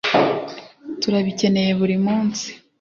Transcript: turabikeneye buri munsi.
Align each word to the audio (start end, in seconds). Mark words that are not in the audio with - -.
turabikeneye 1.01 1.71
buri 1.79 1.95
munsi. 2.05 2.47